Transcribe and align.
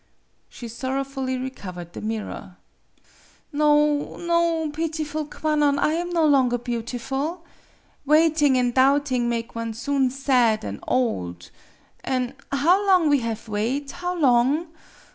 She 0.49 0.67
sorrowfully 0.67 1.37
recovered 1.37 1.93
the 1.93 2.01
mirror. 2.01 2.57
"No 3.53 4.17
no; 4.17 4.71
pitiful 4.71 5.27
Kwannon, 5.27 5.77
I 5.77 5.93
am 5.93 6.09
no 6.09 6.25
longer 6.25 6.57
beautiful! 6.57 7.45
Waiting 8.03 8.57
an' 8.57 8.71
doubting 8.71 9.29
make 9.29 9.53
one 9.53 9.75
soon 9.75 10.09
sad 10.09 10.65
an' 10.65 10.79
old. 10.87 11.51
An' 12.03 12.33
how 12.51 12.83
long 12.87 13.09
we 13.09 13.19
have 13.19 13.47
wait! 13.47 13.91
how 13.91 14.15
long! 14.17 14.69